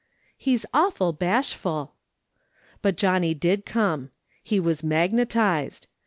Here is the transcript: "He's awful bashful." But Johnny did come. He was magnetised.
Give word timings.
"He's 0.35 0.65
awful 0.73 1.13
bashful." 1.13 1.93
But 2.81 2.95
Johnny 2.97 3.35
did 3.35 3.67
come. 3.67 4.09
He 4.41 4.59
was 4.59 4.83
magnetised. 4.83 5.85